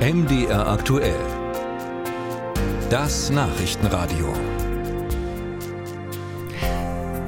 [0.00, 1.20] MDR aktuell.
[2.88, 4.32] Das Nachrichtenradio.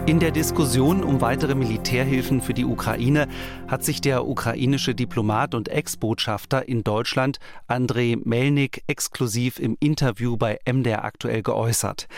[0.07, 3.29] In der Diskussion um weitere Militärhilfen für die Ukraine
[3.69, 10.59] hat sich der ukrainische Diplomat und Ex-Botschafter in Deutschland Andrei Melnik exklusiv im Interview bei
[10.65, 12.09] MDR aktuell geäußert.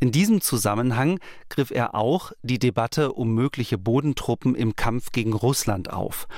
[0.00, 1.20] In diesem Zusammenhang
[1.50, 6.28] griff er auch die Debatte um mögliche Bodentruppen im Kampf gegen Russland auf.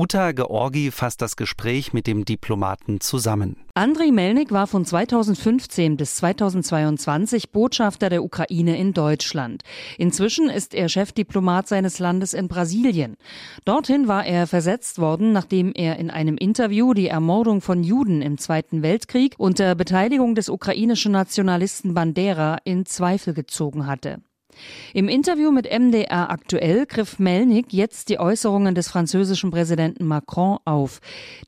[0.00, 3.56] Uta Georgi fasst das Gespräch mit dem Diplomaten zusammen.
[3.74, 9.62] Andriy Melnik war von 2015 bis 2022 Botschafter der Ukraine in Deutschland.
[9.98, 13.18] Inzwischen ist er Chefdiplomat seines Landes in Brasilien.
[13.66, 18.38] Dorthin war er versetzt worden, nachdem er in einem Interview die Ermordung von Juden im
[18.38, 24.22] Zweiten Weltkrieg unter Beteiligung des ukrainischen Nationalisten Bandera in Zweifel gezogen hatte.
[24.92, 31.00] Im Interview mit MDR aktuell griff Melnik jetzt die Äußerungen des französischen Präsidenten Macron auf.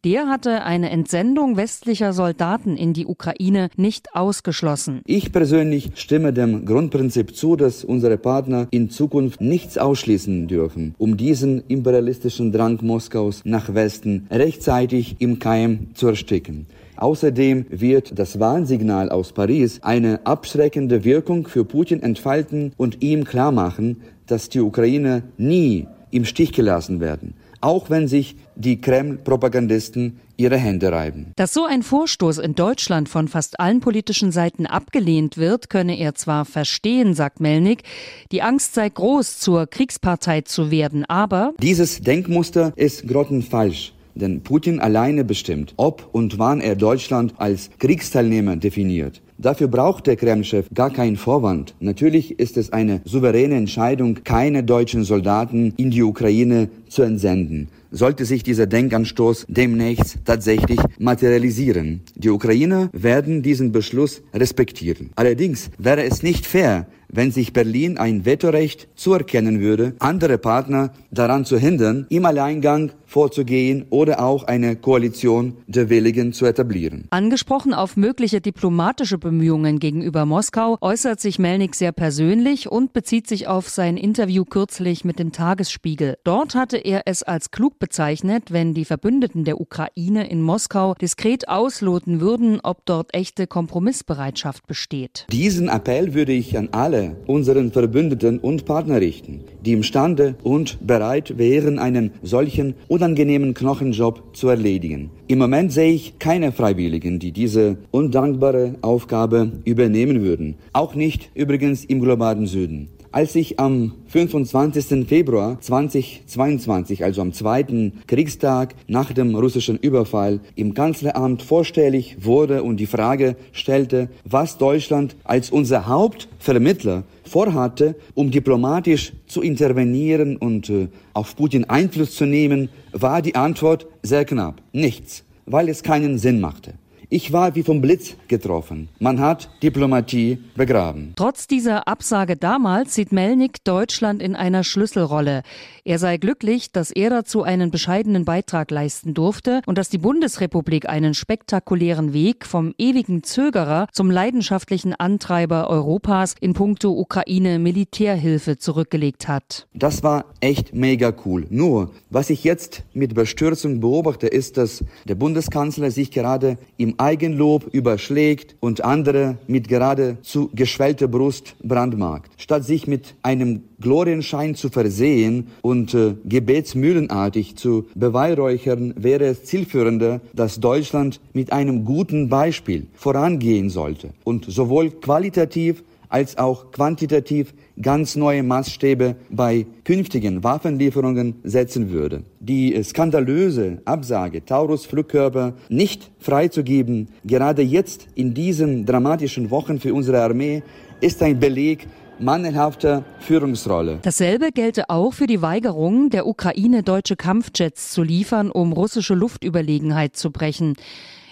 [0.04, 5.02] Der hatte eine Entsendung westlicher Soldaten in die Ukraine nicht ausgeschlossen.
[5.06, 11.16] Ich persönlich stimme dem Grundprinzip zu, dass unsere Partner in Zukunft nichts ausschließen dürfen, um
[11.16, 16.66] diesen imperialistischen Drang Moskaus nach Westen rechtzeitig im Keim zu ersticken.
[17.02, 24.02] Außerdem wird das Warnsignal aus Paris eine abschreckende Wirkung für Putin entfalten und ihm klarmachen,
[24.28, 30.92] dass die Ukraine nie im Stich gelassen werden, auch wenn sich die Kreml-Propagandisten ihre Hände
[30.92, 31.32] reiben.
[31.34, 36.14] Dass so ein Vorstoß in Deutschland von fast allen politischen Seiten abgelehnt wird, könne er
[36.14, 37.82] zwar verstehen, sagt Melnik,
[38.30, 43.92] die Angst sei groß, zur Kriegspartei zu werden, aber dieses Denkmuster ist grottenfalsch.
[44.14, 49.22] Denn Putin alleine bestimmt, ob und wann er Deutschland als Kriegsteilnehmer definiert.
[49.38, 51.74] Dafür braucht der Kreml-Chef gar keinen Vorwand.
[51.80, 57.68] Natürlich ist es eine souveräne Entscheidung, keine deutschen Soldaten in die Ukraine zu entsenden.
[57.94, 62.00] Sollte sich dieser Denkanstoß demnächst tatsächlich materialisieren.
[62.14, 65.10] Die Ukrainer werden diesen Beschluss respektieren.
[65.14, 71.44] Allerdings wäre es nicht fair, wenn sich Berlin ein Vetorecht zuerkennen würde, andere Partner daran
[71.44, 77.04] zu hindern, im Alleingang vorzugehen oder auch eine Koalition der Willigen zu etablieren.
[77.10, 83.46] Angesprochen auf mögliche diplomatische Bemühungen gegenüber Moskau äußert sich Melnik sehr persönlich und bezieht sich
[83.46, 86.16] auf sein Interview kürzlich mit dem Tagesspiegel.
[86.24, 91.48] Dort hatte er es als klug bezeichnet, wenn die Verbündeten der Ukraine in Moskau diskret
[91.48, 95.26] ausloten würden, ob dort echte Kompromissbereitschaft besteht.
[95.32, 101.38] Diesen Appell würde ich an alle unseren Verbündeten und Partner richten, die imstande und bereit
[101.38, 105.10] wären, einen solchen unangenehmen Knochenjob zu erledigen.
[105.26, 110.54] Im Moment sehe ich keine Freiwilligen, die diese undankbare Aufgabe übernehmen würden.
[110.72, 112.90] Auch nicht übrigens im globalen Süden.
[113.12, 115.06] Als ich am 25.
[115.06, 122.78] Februar 2022, also am zweiten Kriegstag nach dem russischen Überfall, im Kanzleramt vorstellig wurde und
[122.78, 130.88] die Frage stellte, was Deutschland als unser Hauptvermittler vorhatte, um diplomatisch zu intervenieren und äh,
[131.12, 134.62] auf Putin Einfluss zu nehmen, war die Antwort sehr knapp.
[134.72, 136.72] Nichts, weil es keinen Sinn machte.
[137.14, 138.88] Ich war wie vom Blitz getroffen.
[138.98, 141.12] Man hat Diplomatie begraben.
[141.14, 145.42] Trotz dieser Absage damals sieht Melnik Deutschland in einer Schlüsselrolle.
[145.84, 150.88] Er sei glücklich, dass er dazu einen bescheidenen Beitrag leisten durfte und dass die Bundesrepublik
[150.88, 159.28] einen spektakulären Weg vom ewigen Zögerer zum leidenschaftlichen Antreiber Europas in puncto Ukraine Militärhilfe zurückgelegt
[159.28, 159.66] hat.
[159.74, 161.46] Das war echt mega cool.
[161.50, 167.66] Nur, was ich jetzt mit Bestürzung beobachte, ist, dass der Bundeskanzler sich gerade im Eigenlob
[167.72, 172.30] überschlägt und andere mit geradezu geschwellter Brust brandmarkt.
[172.40, 180.20] Statt sich mit einem Glorienschein zu versehen und äh, gebetsmühlenartig zu beweihräuchern, wäre es zielführender,
[180.32, 188.16] dass Deutschland mit einem guten Beispiel vorangehen sollte und sowohl qualitativ als auch quantitativ ganz
[188.16, 192.24] neue Maßstäbe bei künftigen Waffenlieferungen setzen würde.
[192.38, 200.62] Die skandalöse Absage, Taurus-Flugkörper nicht freizugeben, gerade jetzt in diesen dramatischen Wochen für unsere Armee,
[201.00, 201.88] ist ein Beleg
[202.18, 204.00] mangelhafter Führungsrolle.
[204.02, 210.14] Dasselbe gelte auch für die Weigerung, der Ukraine deutsche Kampfjets zu liefern, um russische Luftüberlegenheit
[210.14, 210.74] zu brechen.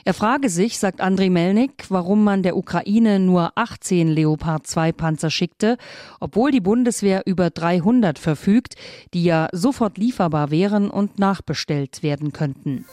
[0.05, 5.31] Er frage sich, sagt Andriy Melnik, warum man der Ukraine nur 18 Leopard 2 Panzer
[5.31, 5.77] schickte,
[6.21, 8.75] obwohl die Bundeswehr über 300 verfügt,
[9.13, 12.87] die ja sofort lieferbar wären und nachbestellt werden könnten.